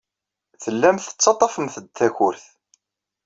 [0.63, 2.45] Tellamt tettaḍḍafemt-d takurt.